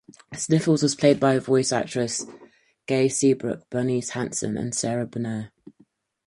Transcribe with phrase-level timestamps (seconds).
[0.35, 2.27] Sniffles was played by voice actresses
[2.87, 5.51] Gay Seabrook, Bernice Hansen, and Sara Berner.